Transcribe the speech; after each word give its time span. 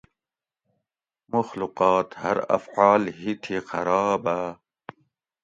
مخلوقات 1.33 2.07
ہر 2.21 2.37
افعال 2.57 3.03
ہِتھی 3.19 3.57
خرابہ 3.69 4.37